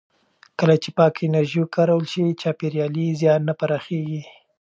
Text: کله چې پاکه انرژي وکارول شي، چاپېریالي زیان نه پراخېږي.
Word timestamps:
کله 0.59 0.75
چې 0.83 0.89
پاکه 0.97 1.21
انرژي 1.27 1.57
وکارول 1.61 2.05
شي، 2.13 2.23
چاپېریالي 2.41 3.05
زیان 3.19 3.41
نه 3.49 3.53
پراخېږي. 3.59 4.21